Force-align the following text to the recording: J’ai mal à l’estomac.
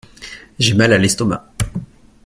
J’ai 0.57 0.73
mal 0.73 0.93
à 0.93 0.97
l’estomac. 0.97 1.45